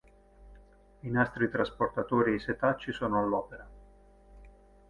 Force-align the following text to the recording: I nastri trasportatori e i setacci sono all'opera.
I 1.01 1.11
nastri 1.11 1.47
trasportatori 1.51 2.31
e 2.31 2.35
i 2.37 2.39
setacci 2.39 2.91
sono 2.91 3.19
all'opera. 3.19 3.69